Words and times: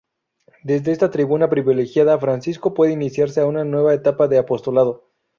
Desde 0.63 0.91
esta 0.93 1.11
tribuna 1.11 1.47
privilegiada 1.47 2.17
Francisco 2.17 2.73
puede 2.73 2.91
iniciarse 2.93 3.39
a 3.39 3.45
una 3.45 3.63
nueva 3.65 3.93
etapa 3.93 4.27
de 4.27 4.39
apostolado. 4.39 5.03